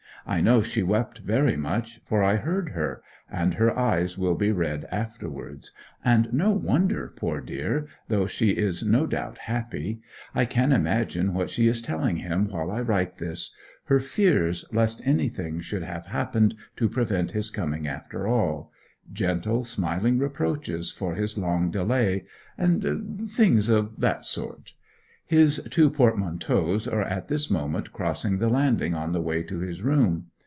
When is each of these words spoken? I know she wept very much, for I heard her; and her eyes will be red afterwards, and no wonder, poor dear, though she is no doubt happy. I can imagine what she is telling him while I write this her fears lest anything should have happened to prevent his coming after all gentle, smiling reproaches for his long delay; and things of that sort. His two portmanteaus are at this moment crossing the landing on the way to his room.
I 0.23 0.39
know 0.39 0.61
she 0.61 0.83
wept 0.83 1.17
very 1.17 1.57
much, 1.57 1.99
for 2.05 2.23
I 2.23 2.35
heard 2.35 2.69
her; 2.69 3.01
and 3.27 3.55
her 3.55 3.75
eyes 3.75 4.19
will 4.19 4.35
be 4.35 4.51
red 4.51 4.85
afterwards, 4.91 5.71
and 6.05 6.31
no 6.31 6.51
wonder, 6.51 7.11
poor 7.15 7.41
dear, 7.41 7.87
though 8.07 8.27
she 8.27 8.51
is 8.51 8.83
no 8.85 9.07
doubt 9.07 9.39
happy. 9.39 9.99
I 10.35 10.45
can 10.45 10.73
imagine 10.73 11.33
what 11.33 11.49
she 11.49 11.67
is 11.67 11.81
telling 11.81 12.17
him 12.17 12.49
while 12.49 12.69
I 12.69 12.81
write 12.81 13.17
this 13.17 13.55
her 13.85 13.99
fears 13.99 14.63
lest 14.71 15.01
anything 15.07 15.59
should 15.59 15.81
have 15.83 16.05
happened 16.05 16.53
to 16.75 16.87
prevent 16.87 17.31
his 17.31 17.49
coming 17.49 17.87
after 17.87 18.27
all 18.27 18.71
gentle, 19.11 19.63
smiling 19.63 20.19
reproaches 20.19 20.91
for 20.91 21.15
his 21.15 21.35
long 21.35 21.71
delay; 21.71 22.25
and 22.59 23.27
things 23.27 23.69
of 23.69 23.99
that 23.99 24.27
sort. 24.27 24.73
His 25.25 25.65
two 25.71 25.89
portmanteaus 25.89 26.89
are 26.89 27.03
at 27.03 27.29
this 27.29 27.49
moment 27.49 27.93
crossing 27.93 28.39
the 28.39 28.49
landing 28.49 28.93
on 28.93 29.13
the 29.13 29.21
way 29.21 29.43
to 29.43 29.59
his 29.59 29.81
room. 29.81 30.25